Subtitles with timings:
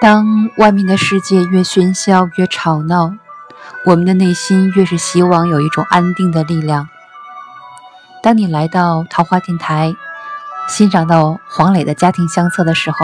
[0.00, 3.12] 当外面的世界越喧嚣、越吵闹，
[3.84, 6.88] 我们的内心越是希望有一种安定的力量。
[8.22, 9.92] 当你来到桃花电台，
[10.68, 12.98] 欣赏到黄磊的家庭相册的时候，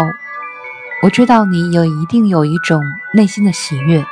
[1.02, 2.80] 我知道你有一定有一种
[3.12, 4.06] 内心的喜悦。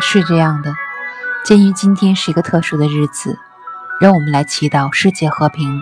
[0.00, 0.74] 是这样的，
[1.44, 3.38] 鉴于今天是一个特殊的日子，
[4.00, 5.80] 让我们来祈祷世界和平、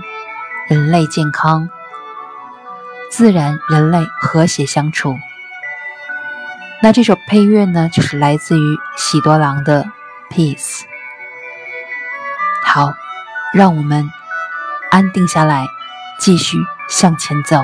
[0.69, 1.71] 人类健康、
[3.11, 5.17] 自然人类和谐相处。
[6.85, 9.85] 那这首配乐呢，就是来自于喜多郎的
[10.35, 10.81] 《Peace》。
[12.65, 12.93] 好，
[13.55, 14.11] 让我们
[14.91, 15.69] 安定下来，
[16.19, 16.59] 继续
[16.89, 17.63] 向前走。